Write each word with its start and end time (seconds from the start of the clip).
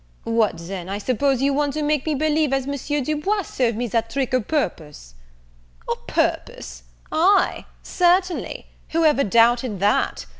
"What, 0.23 0.57
then, 0.57 0.89
I 0.89 0.97
suppose 0.97 1.43
you 1.43 1.53
want 1.53 1.73
to 1.73 1.83
make 1.83 2.07
me 2.07 2.15
believe 2.15 2.53
as 2.53 2.65
Monsieur 2.65 3.01
Du 3.01 3.15
Bois 3.17 3.43
served 3.43 3.77
me 3.77 3.85
that 3.89 4.09
trick 4.09 4.33
o'purpose?" 4.33 5.13
"O' 5.87 5.93
purpose! 6.07 6.81
ay, 7.11 7.65
certainly; 7.83 8.65
whoever 8.89 9.23
doubted 9.23 9.79
that? 9.79 10.25